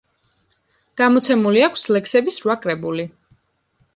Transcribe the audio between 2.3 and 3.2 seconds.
რვა კრებული.